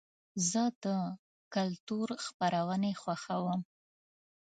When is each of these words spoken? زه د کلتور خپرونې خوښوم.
زه 0.49 0.63
د 0.83 0.85
کلتور 1.55 2.07
خپرونې 2.25 2.91
خوښوم. 3.01 3.61